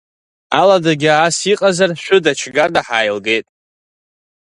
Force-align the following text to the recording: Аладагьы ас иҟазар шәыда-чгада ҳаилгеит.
Аладагьы 0.59 1.11
ас 1.13 1.37
иҟазар 1.53 1.91
шәыда-чгада 2.03 2.81
ҳаилгеит. 2.87 3.45